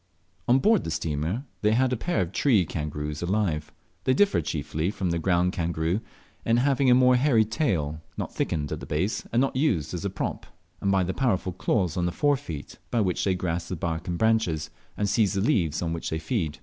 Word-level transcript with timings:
On 0.47 0.57
board 0.57 0.83
the 0.83 0.89
steamer 0.89 1.45
they 1.61 1.73
had 1.73 1.93
a 1.93 1.95
pair 1.95 2.21
of 2.21 2.31
tree 2.31 2.65
kangaroos 2.65 3.21
alive. 3.21 3.71
They 4.05 4.15
differ 4.15 4.41
chiefly 4.41 4.89
from 4.89 5.11
the 5.11 5.19
ground 5.19 5.53
kangaroo 5.53 6.01
in 6.43 6.57
having 6.57 6.89
a 6.89 6.95
more 6.95 7.17
hairy 7.17 7.45
tail, 7.45 8.01
not 8.17 8.33
thickened 8.33 8.71
at 8.71 8.79
the 8.79 8.87
base, 8.87 9.23
and 9.31 9.39
not 9.39 9.55
used 9.55 9.93
as 9.93 10.03
a 10.03 10.09
prop; 10.09 10.47
and 10.81 10.91
by 10.91 11.03
the 11.03 11.13
powerful 11.13 11.53
claws 11.53 11.97
on 11.97 12.07
the 12.07 12.11
fore 12.11 12.35
feet, 12.35 12.79
by 12.89 12.99
which 12.99 13.23
they 13.23 13.35
grasp 13.35 13.69
the 13.69 13.75
bark 13.75 14.07
and 14.07 14.17
branches, 14.17 14.71
and 14.97 15.07
seize 15.07 15.33
the 15.33 15.39
leaves 15.41 15.83
on 15.83 15.93
which 15.93 16.09
they 16.09 16.17
feed. 16.17 16.57